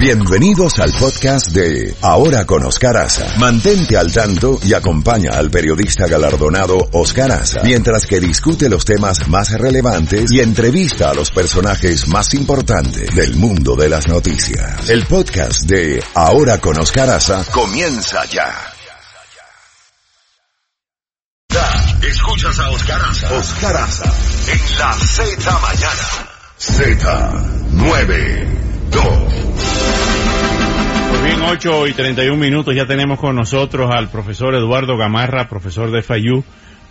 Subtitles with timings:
[0.00, 3.36] Bienvenidos al podcast de Ahora con Oscar Aza.
[3.36, 9.28] Mantente al tanto y acompaña al periodista galardonado Oscar Aza mientras que discute los temas
[9.28, 14.88] más relevantes y entrevista a los personajes más importantes del mundo de las noticias.
[14.88, 18.54] El podcast de Ahora con Oscar Aza comienza ya.
[22.02, 23.34] Escuchas a Oscar Aza.
[23.34, 24.10] Oscar Aza
[24.46, 26.08] en la Z mañana.
[26.58, 28.69] Z92.
[31.10, 35.90] Pues bien, 8 y 31 minutos ya tenemos con nosotros al profesor Eduardo Gamarra, profesor
[35.90, 36.44] de FAYU,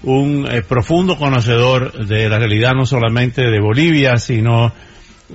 [0.03, 4.71] un eh, profundo conocedor de la realidad no solamente de Bolivia, sino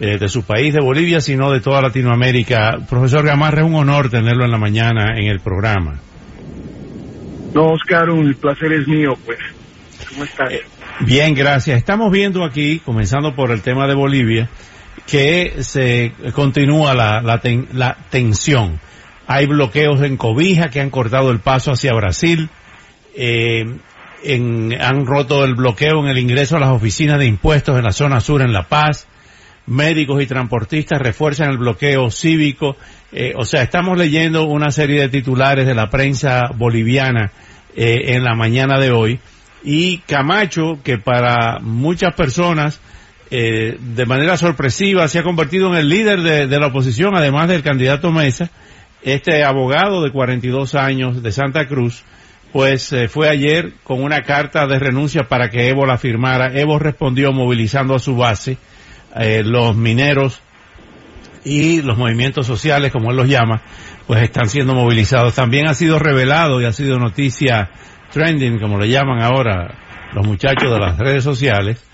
[0.01, 2.79] eh, de su país, de Bolivia, sino de toda Latinoamérica.
[2.89, 6.01] Profesor Gamarra, es un honor tenerlo en la mañana en el programa.
[7.55, 9.39] No, Oscar, un placer es mío, pues.
[10.09, 10.53] ¿Cómo estás?
[10.53, 10.63] Eh,
[11.01, 11.79] bien, gracias.
[11.79, 14.49] Estamos viendo aquí, comenzando por el tema de Bolivia,
[15.07, 18.81] que se continúa la, la, ten, la tensión.
[19.27, 22.49] Hay bloqueos en Cobija que han cortado el paso hacia Brasil.
[23.17, 23.65] Eh,
[24.23, 27.93] en, han roto el bloqueo en el ingreso a las oficinas de impuestos en la
[27.93, 29.07] zona sur en La Paz.
[29.67, 32.77] Médicos y transportistas refuerzan el bloqueo cívico.
[33.13, 37.33] Eh, o sea, estamos leyendo una serie de titulares de la prensa boliviana
[37.77, 39.21] eh, en la mañana de hoy.
[39.63, 42.81] Y Camacho, que para muchas personas
[43.37, 47.65] eh, de manera sorpresiva se ha convertido en el líder de, la oposición, además del
[47.65, 48.49] candidato Mesa,
[49.03, 52.05] este abogado de 42 años de Santa Cruz,
[52.53, 56.53] pues eh, fue ayer con una carta de renuncia para que Evo la firmara.
[56.55, 58.57] Evo respondió movilizando a su base
[59.17, 60.41] eh, los mineros
[61.45, 63.63] y los movimientos sociales, como él los llama,
[64.07, 65.35] pues están siendo movilizados.
[65.35, 67.69] También ha sido revelado y ha sido noticia
[68.13, 69.75] trending, como le llaman ahora
[70.13, 71.85] los muchachos de las redes sociales,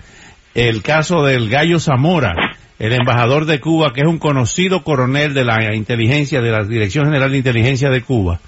[0.53, 2.33] el caso del Gallo Zamora,
[2.79, 7.05] el embajador de Cuba, que es un conocido coronel de la inteligencia, de la Dirección
[7.05, 8.39] General de Inteligencia de Cuba,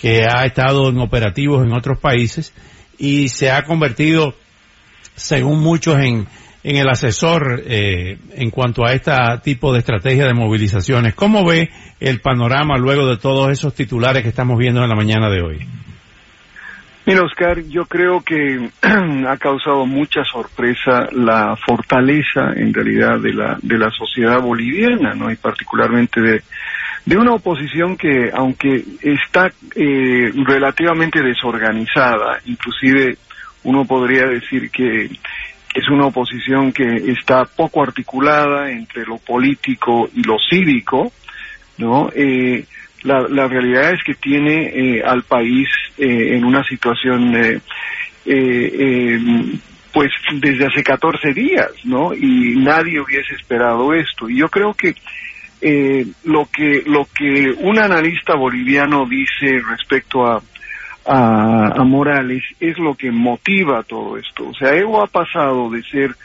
[0.00, 2.52] que ha estado en operativos en otros países
[2.98, 4.34] y se ha convertido,
[5.16, 6.26] según muchos, en,
[6.64, 11.14] en el asesor eh, en cuanto a este tipo de estrategia de movilizaciones.
[11.14, 15.30] ¿Cómo ve el panorama luego de todos esos titulares que estamos viendo en la mañana
[15.30, 15.66] de hoy?
[17.04, 23.58] Mira, Oscar, yo creo que ha causado mucha sorpresa la fortaleza, en realidad, de la,
[23.60, 25.30] de la sociedad boliviana, ¿no?
[25.30, 26.42] Y particularmente de,
[27.04, 33.16] de una oposición que, aunque está eh, relativamente desorganizada, inclusive
[33.64, 35.10] uno podría decir que
[35.74, 41.12] es una oposición que está poco articulada entre lo político y lo cívico,
[41.78, 42.10] ¿no?
[42.14, 42.64] Eh,
[43.02, 45.68] la, la, realidad es que tiene eh, al país
[45.98, 47.60] eh, en una situación eh,
[48.24, 49.18] eh,
[49.92, 52.14] pues desde hace 14 días, ¿no?
[52.14, 54.28] Y nadie hubiese esperado esto.
[54.28, 54.94] Y yo creo que
[56.24, 60.42] lo que lo que un analista boliviano dice respecto a,
[61.06, 64.48] a, a Morales es lo que motiva todo esto.
[64.48, 66.16] O sea, Evo ha pasado de ser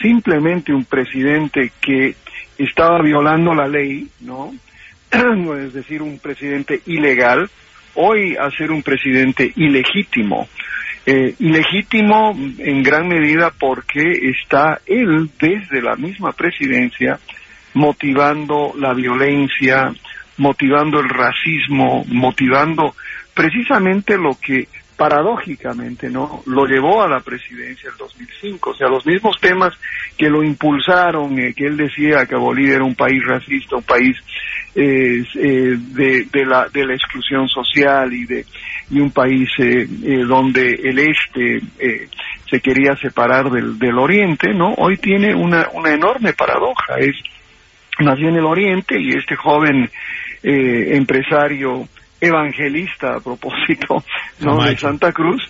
[0.00, 2.16] simplemente un presidente que
[2.58, 4.52] estaba violando la ley, ¿no?
[5.58, 7.48] es decir, un presidente ilegal,
[7.94, 10.48] hoy a ser un presidente ilegítimo.
[11.04, 17.18] Eh, ilegítimo en gran medida porque está él desde la misma presidencia
[17.74, 19.92] motivando la violencia,
[20.36, 22.94] motivando el racismo, motivando
[23.34, 29.04] precisamente lo que paradójicamente no lo llevó a la presidencia el 2005 o sea los
[29.06, 29.72] mismos temas
[30.16, 34.16] que lo impulsaron eh, que él decía que Bolivia era un país racista un país
[34.74, 38.46] eh, eh, de, de, la de la exclusión social y de
[38.90, 42.08] y un país eh, eh donde el este eh,
[42.50, 47.14] se quería separar del, del oriente no hoy tiene una una enorme paradoja es
[47.98, 49.90] nació en el oriente y este joven
[50.42, 51.86] empresario
[52.20, 54.02] evangelista a propósito
[54.40, 54.64] ¿no?
[54.64, 55.42] de Santa Cruz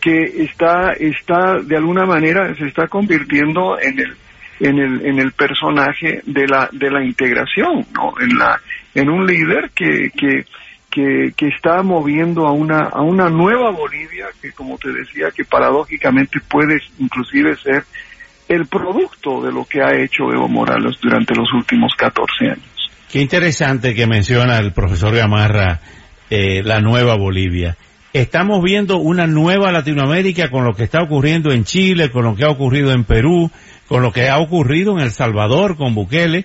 [0.00, 4.16] que está está de alguna manera se está convirtiendo en el
[4.60, 8.60] en el en el personaje de la de la integración no en la
[8.94, 10.44] en un líder que que
[10.90, 15.44] que, que está moviendo a una a una nueva Bolivia que como te decía que
[15.44, 17.84] paradójicamente puede inclusive ser
[18.48, 22.90] el producto de lo que ha hecho Evo Morales durante los últimos 14 años.
[23.12, 25.80] Qué interesante que menciona el profesor Gamarra
[26.30, 27.76] eh, la nueva Bolivia.
[28.12, 32.44] Estamos viendo una nueva Latinoamérica con lo que está ocurriendo en Chile, con lo que
[32.44, 33.50] ha ocurrido en Perú,
[33.88, 36.44] con lo que ha ocurrido en El Salvador con Bukele.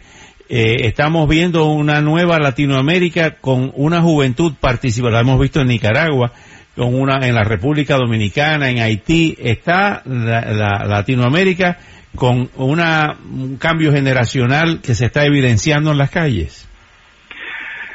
[0.50, 5.16] Eh, estamos viendo una nueva Latinoamérica con una juventud participativa.
[5.18, 6.31] La hemos visto en Nicaragua,
[6.75, 9.36] con una en la República Dominicana, en Haití.
[9.40, 11.78] Está la, la Latinoamérica
[12.16, 16.68] con una, un cambio generacional que se está evidenciando en las calles.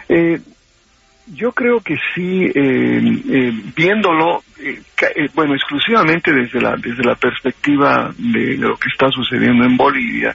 [0.09, 0.41] Eh,
[1.35, 4.43] yo creo que sí, eh, eh, viéndolo,
[5.35, 10.35] bueno, exclusivamente desde la desde la perspectiva de lo que está sucediendo en Bolivia,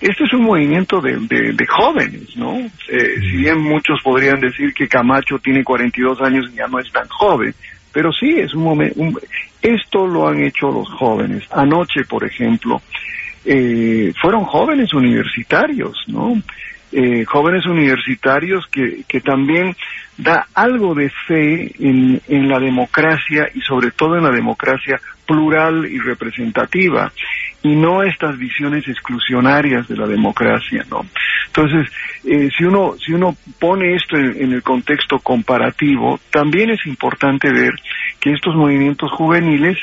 [0.00, 2.58] este es un movimiento de, de, jóvenes, ¿no?
[2.86, 7.08] si bien muchos podrían decir que Camacho tiene 42 años y ya no es tan
[7.08, 7.54] joven,
[7.92, 9.00] pero sí es un momento.
[9.62, 11.44] esto lo han hecho los jóvenes.
[11.50, 12.82] Anoche, por ejemplo,
[14.20, 16.42] fueron jóvenes universitarios, ¿no?
[16.92, 19.74] Eh, jóvenes universitarios que, que también
[20.16, 25.84] da algo de fe en, en la democracia y sobre todo en la democracia plural
[25.86, 27.12] y representativa
[27.62, 31.04] y no estas visiones exclusionarias de la democracia, ¿no?
[31.46, 31.90] Entonces,
[32.24, 37.72] eh, si uno si uno pone esto en, el contexto comparativo, también es importante ver
[38.20, 39.78] que estos movimientos juveniles,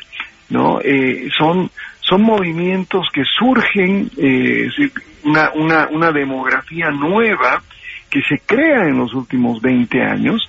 [0.49, 0.79] ¿no?
[0.81, 1.69] Eh, son
[2.01, 4.67] son movimientos que surgen, eh,
[5.23, 7.61] una, una, una demografía nueva
[8.09, 10.41] que se crea en los últimos 20 años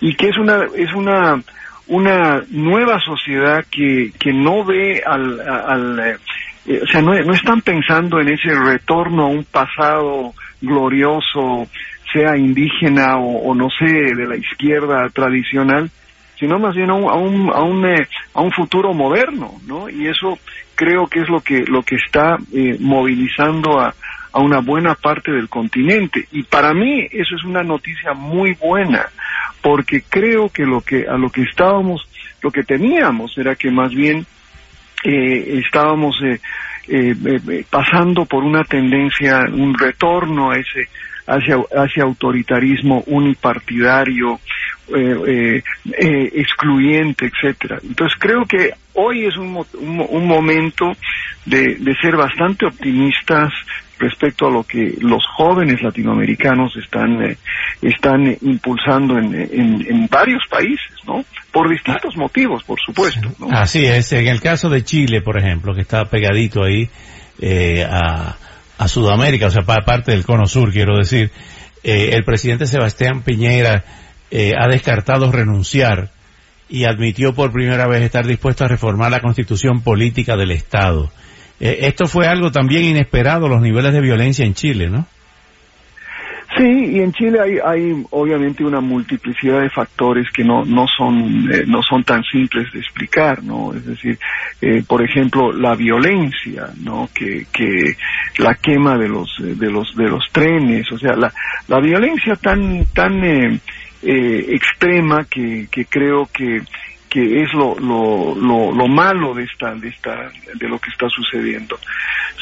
[0.00, 1.40] y que es una, es una,
[1.86, 6.18] una nueva sociedad que, que no ve al, al
[6.66, 11.68] eh, o sea, no, no están pensando en ese retorno a un pasado glorioso,
[12.12, 15.90] sea indígena o, o no sé, de la izquierda tradicional,
[16.38, 19.88] sino más bien a un, a un, a un, eh, a un futuro moderno, ¿no?
[19.88, 20.38] Y eso
[20.74, 23.94] creo que es lo que, lo que está eh, movilizando a,
[24.32, 26.26] a una buena parte del continente.
[26.32, 29.06] Y para mí eso es una noticia muy buena,
[29.62, 32.08] porque creo que lo que, a lo que estábamos,
[32.42, 34.26] lo que teníamos era que más bien
[35.04, 36.40] eh, estábamos eh,
[36.88, 40.88] eh, pasando por una tendencia, un retorno a ese
[41.28, 44.40] hacia, hacia autoritarismo unipartidario,
[44.96, 47.78] eh, eh, excluyente, etcétera.
[47.82, 50.86] Entonces creo que hoy es un, un, momento
[51.44, 53.52] de, de, ser bastante optimistas
[53.98, 57.36] respecto a lo que los jóvenes latinoamericanos están eh,
[57.82, 61.22] están impulsando en, en, varios países, ¿no?
[61.52, 63.28] Por distintos motivos, por supuesto.
[63.50, 64.12] Así es.
[64.12, 66.88] En el caso de Chile, por ejemplo, que está pegadito ahí
[67.84, 68.36] a,
[68.78, 71.30] a Sudamérica, o sea, parte del cono sur, quiero decir,
[71.82, 73.84] el presidente Sebastián Piñera
[74.30, 76.10] eh, ha descartado renunciar
[76.68, 81.10] y admitió por primera vez estar dispuesto a reformar la constitución política del Estado.
[81.60, 85.06] Eh, esto fue algo también inesperado, los niveles de violencia en Chile, ¿no?
[86.58, 91.48] Sí, y en Chile hay, hay obviamente una multiplicidad de factores que no, no son
[91.52, 93.72] eh, no son tan simples de explicar, ¿no?
[93.72, 94.18] Es decir,
[94.88, 97.08] por ejemplo, la violencia, ¿no?
[97.14, 97.94] Que, que
[98.38, 101.32] la quema de los de los de los trenes, o sea, la
[101.68, 103.22] la violencia tan tan
[104.02, 106.62] eh, extrema que, que creo que
[107.08, 111.78] que es lo, lo, lo, malo de esta, de esta, de lo que está sucediendo.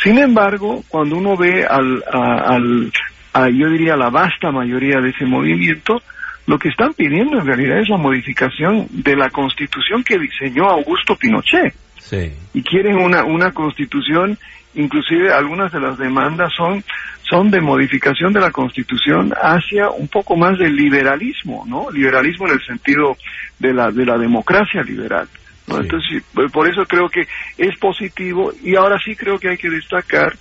[0.03, 2.91] Sin embargo, cuando uno ve al, al
[3.37, 6.03] a, yo diría la vasta mayoría de ese movimiento,
[6.47, 11.17] lo que están pidiendo en realidad es la modificación de la constitución que diseñó Augusto
[11.17, 11.75] Pinochet.
[11.99, 12.33] Sí.
[12.55, 14.39] Y quieren una, una constitución,
[14.75, 16.85] inclusive algunas de las demandas son
[17.29, 21.91] son de modificación de la Constitución hacia un poco más del liberalismo, ¿no?
[21.91, 23.17] Liberalismo en el sentido
[23.59, 25.27] de la, de la democracia liberal.
[25.69, 26.23] Entonces,
[26.53, 27.27] por eso creo que
[27.59, 30.37] es positivo y ahora sí creo que hay que destacar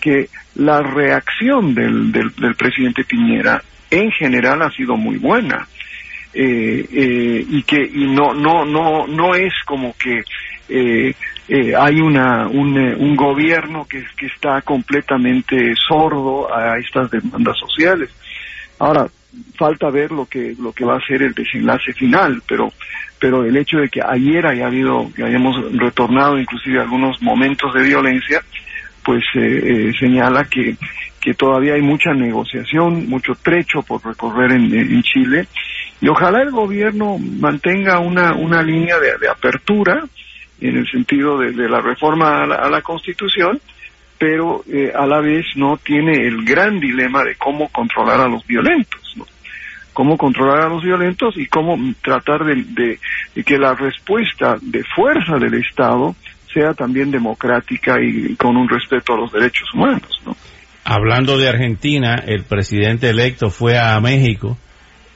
[0.00, 5.66] que la reacción del, del, presidente Piñera en general ha sido muy buena.
[6.34, 10.22] Eh, eh, y que y no no no no es como que
[10.68, 11.14] eh,
[11.48, 18.10] eh, hay una, un, gobierno que, que está completamente sordo a estas demandas sociales.
[18.78, 19.06] Ahora,
[19.56, 22.70] falta ver lo que, lo que va a ser el desenlace final, pero,
[23.18, 27.82] pero el hecho de que ayer haya habido, que hayamos retornado inclusive algunos momentos de
[27.82, 28.42] violencia,
[29.08, 30.76] pues eh, señala que,
[31.18, 35.48] que todavía hay mucha negociación, mucho trecho por recorrer en, en Chile,
[35.98, 40.04] y ojalá el gobierno mantenga una, una línea de, apertura,
[40.60, 43.58] en el sentido de, la reforma a la, Constitución,
[44.18, 48.46] pero eh, a la vez no tiene el gran dilema de cómo controlar a los
[48.46, 49.24] violentos, ¿no?
[49.94, 53.00] cómo controlar a los violentos y cómo tratar de,
[53.42, 56.14] que la respuesta de fuerza del Estado
[56.52, 60.10] sea también democrática y, con un respeto a los derechos humanos.
[60.24, 60.36] ¿no?
[60.84, 64.56] Hablando de Argentina, el presidente electo fue a México,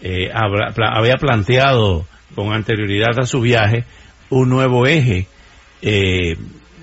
[0.02, 3.84] eh, había planteado con anterioridad a su viaje
[4.30, 5.26] un nuevo eje
[5.82, 6.36] eh,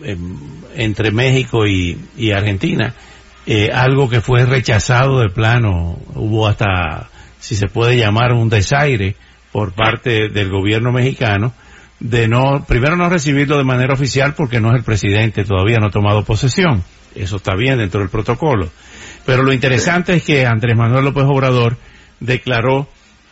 [0.04, 0.38] em,
[0.76, 2.94] entre México y, Argentina,
[3.46, 9.16] eh, algo que fue rechazado de plano, hubo hasta, si se puede llamar, un desaire
[9.52, 11.54] por parte del gobierno mexicano
[12.00, 15.88] de no, primero no recibirlo de manera oficial porque no es el presidente, todavía no
[15.88, 16.84] ha tomado posesión,
[17.16, 18.70] eso está bien dentro del protocolo.
[19.26, 21.78] Pero lo interesante es que Andrés Manuel López Obrador
[22.20, 22.88] declaró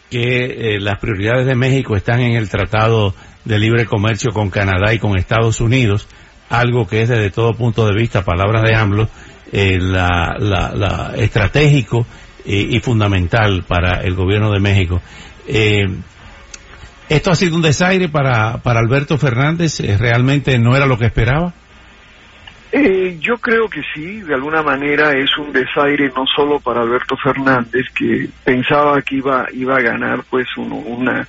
[0.09, 4.93] que eh, las prioridades de México están en el Tratado de Libre Comercio con Canadá
[4.93, 6.07] y con Estados Unidos,
[6.49, 9.09] algo que es desde todo punto de vista, palabras de AMLO,
[9.51, 12.05] eh, la, estratégico
[12.45, 15.01] y, fundamental para el gobierno de México.
[17.09, 19.79] Eh, ¿Esto ha sido un desaire para, para Alberto Fernández?
[19.99, 21.53] ¿Realmente no era lo que esperaba?
[22.71, 27.15] Eh, yo creo que sí, de alguna manera es un desaire no solo para Alberto
[27.15, 31.25] Fernández, que pensaba que iba, iba a ganar pues un, una,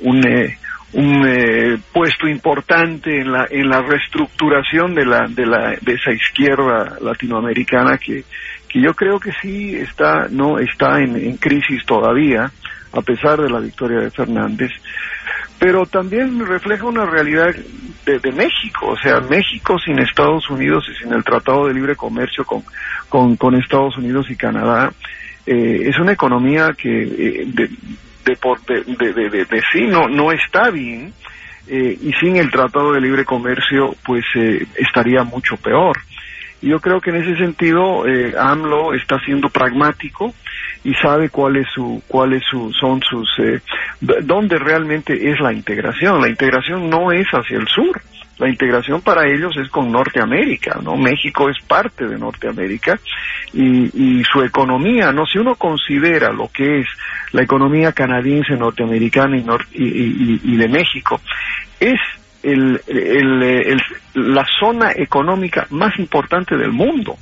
[0.00, 0.58] un, eh,
[0.92, 6.12] un eh, puesto importante en la, en la reestructuración de, la, de, la, de esa
[6.12, 8.24] izquierda latinoamericana que,
[8.68, 12.50] que yo creo que sí está, no está en, en crisis todavía,
[12.92, 14.70] a pesar de la victoria de Fernández.
[15.60, 17.54] Pero también refleja una realidad
[18.06, 22.44] de, México, o sea, México sin Estados Unidos y sin el Tratado de Libre Comercio
[22.44, 24.90] con, con, Estados Unidos y Canadá,
[25.46, 27.70] eh, es una economía que eh, de,
[28.24, 31.12] de, de, sí no, no está bien
[31.66, 34.24] eh, y sin el Tratado de Libre Comercio pues
[34.76, 35.96] estaría mucho peor.
[36.62, 38.04] Yo creo que en ese sentido
[38.38, 40.34] AMLO está siendo pragmático,
[40.82, 43.60] y sabe cuál es su cuál es su son sus eh,
[44.00, 48.00] dónde realmente es la integración la integración no es hacia el sur
[48.40, 50.96] la integración para ellos es con Norteamérica, ¿no?
[50.96, 52.98] México es parte de Norteamérica
[53.52, 55.26] y, y su economía, ¿no?
[55.26, 56.86] Si uno considera lo que es
[57.32, 59.44] la economía canadiense, norteamericana y,
[59.84, 61.20] y, y de México,
[61.78, 62.00] es
[62.42, 63.80] el, el, el,
[64.14, 67.16] la zona económica más importante del mundo.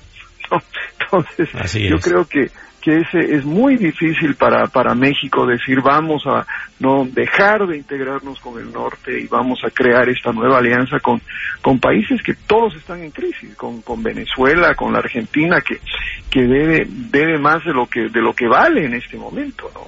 [1.00, 6.46] Entonces, yo creo que que ese es muy difícil para, para México decir vamos a
[6.78, 11.20] no dejar de integrarnos con el norte y vamos a crear esta nueva alianza con,
[11.60, 15.80] con países que todos están en crisis, con, con Venezuela, con la Argentina, que,
[16.30, 19.80] que debe, debe más de lo que, de lo que vale en este momento, ¿no?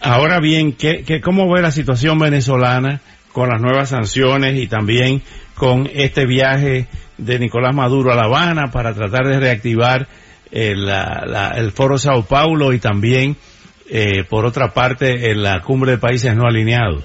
[0.00, 3.00] Ahora bien, ¿qué, qué, ¿cómo ve la situación venezolana
[3.36, 5.22] con las nuevas sanciones y también
[5.56, 6.86] con este viaje
[7.18, 10.08] de Nicolás Maduro a La Habana para tratar de reactivar
[10.50, 13.36] el, el Foro Sao Paulo y también,
[13.90, 17.04] eh, por otra parte, en la Cumbre de Países No Alineados.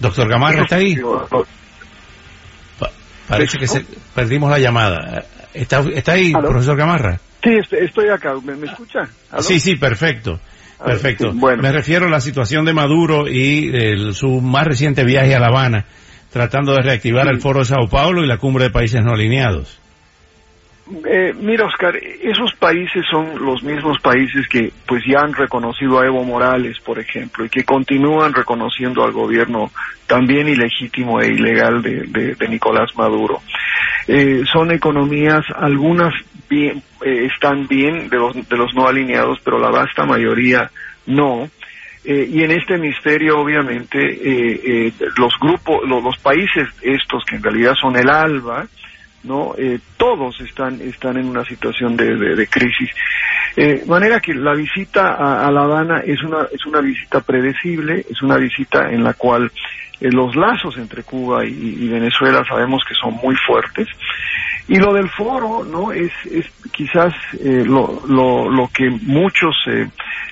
[0.00, 0.98] Doctor Gamarra, ¿está ahí?
[3.26, 5.24] parece que se, perdimos la llamada.
[5.54, 7.20] ¿Está, está ahí, profesor Gamarra?
[7.42, 8.34] Sí, estoy acá.
[8.42, 9.08] ¿Me, escucha?
[9.40, 10.38] Sí, sí, perfecto.
[10.82, 11.32] Perfecto.
[11.32, 11.62] bueno.
[11.62, 15.84] Me refiero a la situación de Maduro y su más reciente viaje a La Habana
[16.34, 19.80] tratando de reactivar el Foro de Sao Paulo y la Cumbre de Países No Alineados.
[21.08, 26.06] Eh, mira, Oscar, esos países son los mismos países que pues ya han reconocido a
[26.06, 29.70] Evo Morales, por ejemplo, y que continúan reconociendo al gobierno
[30.08, 33.40] también ilegítimo e ilegal de, Nicolás Maduro.
[34.08, 36.12] Eh, son economías, algunas
[36.48, 40.70] bien, eh, están bien de los, de los no alineados, pero la vasta mayoría
[41.06, 41.48] no.
[42.04, 47.42] Eh, y en este hemisferio, obviamente, eh, eh, los grupos, los, países estos que en
[47.42, 48.66] realidad son el ALBA,
[49.22, 49.54] ¿no?
[49.96, 52.90] todos están, están en una situación de, de, crisis.
[53.56, 58.20] de manera que la visita a, La Habana es una, es una visita predecible, es
[58.20, 59.50] una visita en la cual
[60.00, 63.88] los lazos entre Cuba y, Venezuela sabemos que son muy fuertes.
[64.66, 65.92] Y lo del foro, ¿no?
[65.92, 69.54] Es, es quizás lo, lo, lo que muchos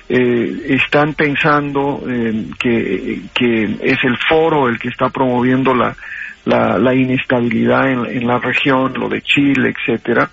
[0.09, 5.95] eh, están pensando eh, que, que, es el foro el que está promoviendo la,
[6.45, 10.29] la, inestabilidad en, la región, lo de Chile, etcétera.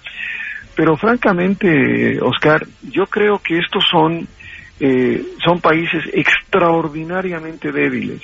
[0.75, 4.27] Pero francamente, Oscar, yo creo que estos son,
[4.81, 8.23] eh, son países extraordinariamente débiles.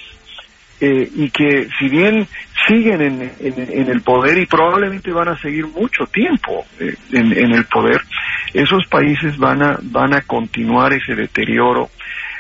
[0.79, 2.27] Eh, y que si bien
[2.69, 7.53] siguen en, en, el poder y probablemente van a seguir mucho tiempo eh, en, en,
[7.53, 8.03] el poder,
[8.53, 11.89] esos países van a, van a continuar ese deterioro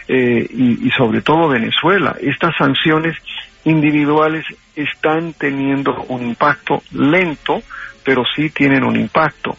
[0.06, 2.14] eh, y, y sobre todo Venezuela.
[2.20, 3.16] Estas sanciones
[3.64, 4.44] individuales
[4.76, 7.62] están teniendo un impacto lento,
[8.04, 9.56] pero sí tienen un impacto.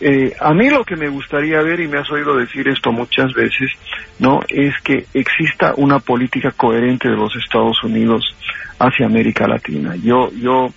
[0.00, 3.32] Eh, a mí lo que me gustaría ver, y me has oído decir esto muchas
[3.32, 3.70] veces,
[4.18, 4.40] ¿no?
[4.48, 8.24] Es que exista una política coherente de los Estados Unidos
[8.78, 9.96] hacia América Latina.
[9.96, 10.68] Yo, yo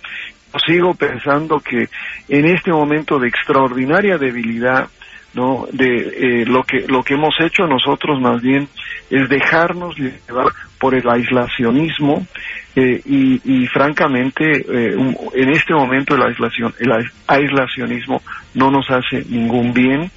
[0.66, 1.88] sigo pensando que
[2.28, 4.88] en este momento de extraordinaria debilidad,
[5.34, 5.66] ¿no?
[5.72, 8.68] De eh, lo que lo que hemos hecho nosotros más bien
[9.10, 10.46] es dejarnos llevar
[10.78, 12.26] por el aislacionismo
[12.74, 14.96] eh, y, francamente eh,
[15.34, 16.90] en este momento el aislación el
[17.26, 18.22] aislacionismo
[18.54, 20.10] no nos hace ningún bien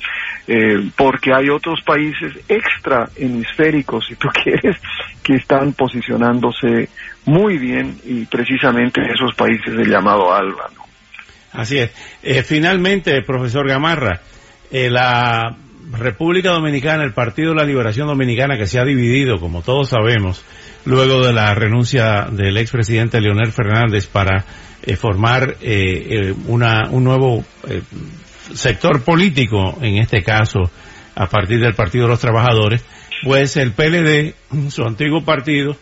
[0.47, 4.77] eh, porque hay otros países extra hemisféricos si tú quieres
[5.21, 6.89] que están posicionándose
[7.25, 10.71] muy bien y precisamente esos países del llamado ALBA
[11.51, 14.21] así es finalmente profesor Gamarra
[14.71, 15.55] la
[15.91, 20.43] República Dominicana, el Partido de la Liberación Dominicana, que se ha dividido, como todos sabemos,
[20.85, 24.45] luego de la renuncia del expresidente Leonel Fernández para
[24.83, 27.43] eh, formar eh, una, un nuevo
[28.53, 30.59] sector político, en este caso,
[31.15, 32.83] a partir del Partido de los Trabajadores,
[33.23, 34.35] pues el PLD,
[34.69, 35.75] su antiguo partido,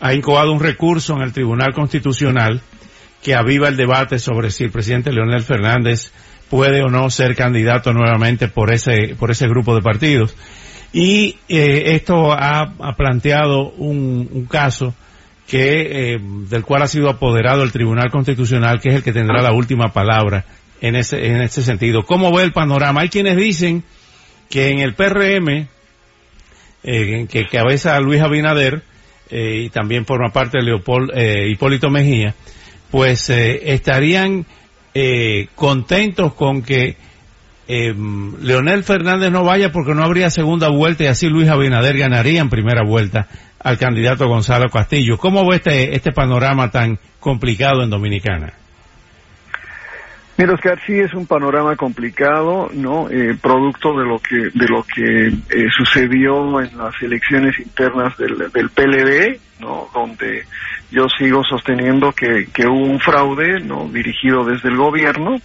[0.00, 2.62] ha incoado un recurso en el Tribunal Constitucional
[3.22, 6.12] que aviva el debate sobre si el presidente Leonel Fernández
[6.50, 10.34] puede o no ser candidato nuevamente por ese, por ese grupo de partidos.
[10.92, 14.94] Y eh, esto ha, planteado un, caso
[15.46, 19.42] que, eh, del cual ha sido apoderado el Tribunal Constitucional, que es el que tendrá
[19.42, 20.44] la última palabra
[20.80, 22.02] en ese, en ese sentido.
[22.04, 23.02] ¿Cómo ve el panorama?
[23.02, 23.84] Hay quienes dicen
[24.48, 25.68] que en el PRM,
[26.84, 28.82] eh, que cabeza Luis Abinader,
[29.30, 32.34] eh, y también forma parte de Leopold, eh, Hipólito Mejía,
[32.90, 33.30] pues
[34.94, 36.96] eh, contentos con que
[37.68, 42.48] Leonel Fernández no vaya porque no habría segunda vuelta y así Luis Abinader ganaría en
[42.48, 43.28] primera vuelta
[43.60, 45.18] al candidato Gonzalo Castillo.
[45.18, 48.54] ¿Cómo ve este, este panorama tan complicado en Dominicana?
[50.38, 53.10] Mira, Oscar, sí es un panorama complicado, ¿no?
[53.10, 58.48] Eh, producto de lo que de lo que eh, sucedió en las elecciones internas del,
[58.52, 59.88] del PLD, ¿no?
[59.92, 60.44] Donde
[60.92, 63.88] yo sigo sosteniendo que, que hubo un fraude, ¿no?
[63.88, 65.38] Dirigido desde el gobierno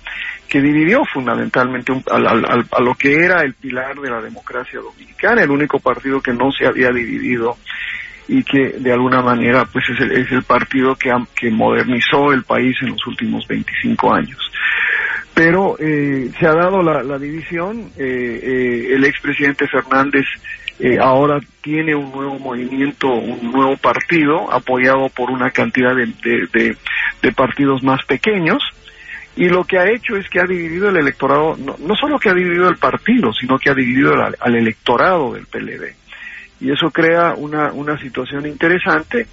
[0.47, 5.79] que dividió fundamentalmente a, lo que era el pilar de la democracia dominicana, el único
[5.79, 7.57] partido que no se había dividido
[8.27, 12.43] y que de alguna manera pues es el, es el partido que, que modernizó el
[12.43, 14.53] país en los últimos 25 años
[15.33, 17.89] pero eh, se ha dado la, división.
[17.97, 20.25] Eh, eh, el expresidente Fernández
[20.99, 28.03] ahora tiene un nuevo movimiento, un nuevo partido apoyado por una cantidad de, partidos más
[28.05, 28.61] pequeños.
[29.35, 32.35] Y lo que ha hecho es que ha dividido el electorado, no, solo que ha
[32.35, 36.02] dividido el partido, sino que ha dividido al electorado del PLD.
[36.59, 39.27] Y eso crea una, una situación interesante.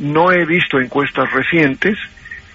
[0.00, 1.98] no he visto encuestas recientes,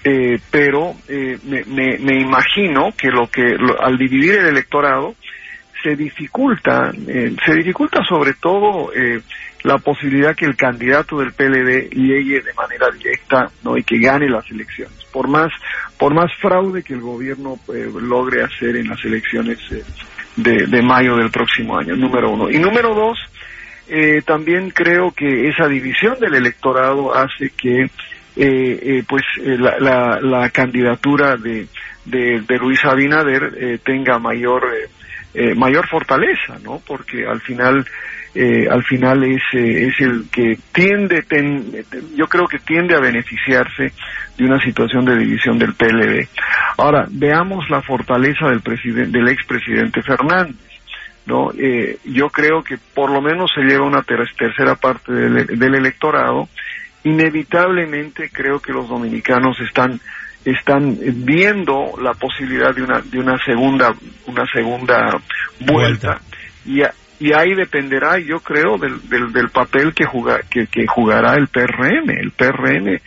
[0.07, 3.41] eh, pero eh, me, imagino que lo que
[3.79, 5.15] al dividir el electorado
[5.81, 8.91] se dificulta, eh, se dificulta sobre todo
[9.63, 14.29] la posibilidad que el candidato del PLD llegue de manera directa, no y que gane
[14.29, 14.95] las elecciones.
[15.11, 15.51] Por más
[15.97, 17.57] por más fraude que el gobierno
[17.99, 19.57] logre hacer en las elecciones
[20.35, 22.51] de, de mayo del próximo año, número uno.
[22.51, 23.17] Y número dos,
[24.25, 27.89] también creo que esa división del electorado hace que
[28.37, 31.67] eh, eh, pues eh, la, la, candidatura de,
[32.03, 34.63] de, Luis Abinader eh, tenga mayor
[35.55, 36.81] mayor fortaleza, ¿no?
[36.85, 37.85] Porque al final
[38.69, 41.23] al final es es el que tiende
[42.15, 43.91] yo creo que tiende a beneficiarse
[44.37, 46.27] de una situación de división del PLD.
[46.77, 50.55] Ahora veamos la fortaleza del presidente del expresidente Fernández.
[51.25, 51.51] ¿No?
[51.57, 56.47] Eh, yo creo que por lo menos se lleva una tercera parte del, del electorado.
[57.03, 59.99] Inevitablemente creo que los dominicanos están
[60.45, 63.93] están viendo la posibilidad de una de una segunda
[64.27, 65.19] una segunda
[65.59, 66.21] vuelta,
[66.65, 66.81] y
[67.19, 70.05] y ahí dependerá yo creo del, del, del papel que,
[70.49, 72.99] que, que jugará el PRM el PRM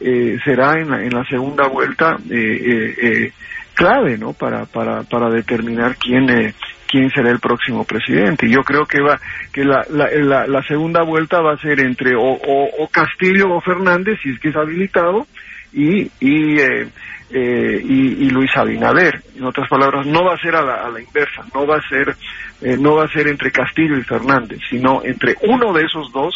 [0.00, 3.32] eh, será en la, en la segunda vuelta eh, eh, eh
[3.74, 6.54] clave no para para para determinar quién eh,
[6.88, 8.48] quién será el próximo presidente.
[8.48, 9.20] Yo creo que va
[9.52, 14.18] que la, la, la, segunda vuelta va a ser entre o, o, Castillo o Fernández,
[14.22, 15.26] si es que es habilitado,
[15.72, 16.88] y, y, eh,
[17.30, 19.22] eh, y, Luis Abinader.
[19.36, 21.88] En otras palabras, no va a ser a la, a la inversa, no va a
[21.88, 22.16] ser
[22.60, 26.34] eh, no va a ser entre Castillo y Fernández, sino entre uno de esos dos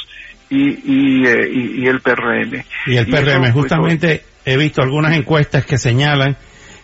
[0.49, 2.63] y, y, y, el PRM.
[2.87, 6.37] Y el PRM, pues, justamente he visto algunas encuestas que señalan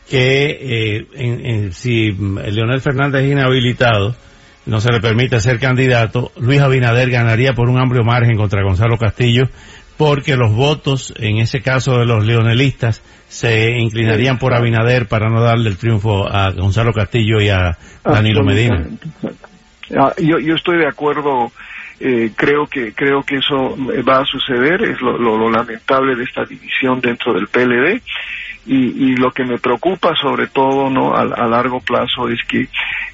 [0.09, 4.15] que eh, en, si Leonel Fernández es inhabilitado,
[4.67, 8.99] no se le permite ser candidato, Luis Abinader ganaría por un amplio margen contra Gonzalo
[8.99, 9.45] Castillo,
[9.97, 15.43] porque los votos, en ese caso de los leonelistas, se inclinarían por Abinader para no
[15.43, 18.87] darle el triunfo a Gonzalo Castillo y a Danilo Medina.
[19.97, 21.51] Ah, yo, yo estoy de acuerdo
[22.01, 23.77] eh, creo que creo que eso
[24.09, 28.01] va a suceder es lo, lo, lamentable de esta división dentro del PLD
[28.67, 32.69] y, y lo que me preocupa sobre todo no a, largo plazo es que eh,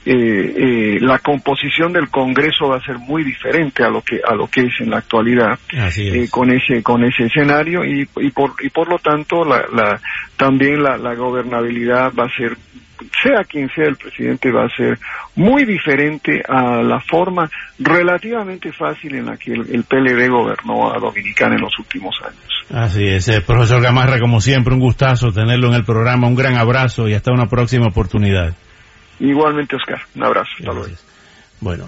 [0.06, 4.48] eh, la composición del Congreso va a ser muy diferente a lo que a lo
[4.48, 5.58] que es en la actualidad
[5.96, 10.00] eh, con ese con ese escenario y, y por y por lo tanto la, la
[10.36, 12.56] también la, la gobernabilidad va a ser
[13.22, 14.98] sea quien sea el presidente, va a ser
[15.36, 21.56] muy diferente a la forma relativamente fácil en la que el, PLD gobernó a Dominicana
[21.56, 22.64] en los últimos años.
[22.70, 26.56] Así es, eh, profesor Gamarra, como siempre, un gustazo tenerlo en el programa, un gran
[26.56, 28.54] abrazo y hasta una próxima oportunidad.
[29.20, 30.94] Igualmente, Oscar, un abrazo, hasta luego.
[31.60, 31.86] Bueno,